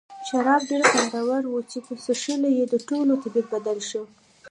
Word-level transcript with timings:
شراب 0.27 0.61
ډېر 0.69 0.83
خوندور 0.89 1.41
وو 1.47 1.59
چې 1.71 1.77
په 1.85 1.93
څښلو 2.03 2.49
یې 2.57 2.65
د 2.67 2.75
ټولو 2.87 3.13
طبیعت 3.23 3.47
بدل 3.53 3.77
کړ. 3.91 4.05